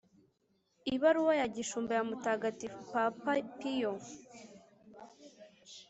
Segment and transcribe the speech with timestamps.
[0.95, 3.93] ibaruwa ya gishumba ya mutagatifu papa piyo